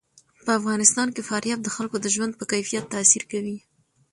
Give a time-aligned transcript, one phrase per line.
[0.45, 3.57] په افغانستان کې فاریاب د خلکو د ژوند په کیفیت تاثیر کوي.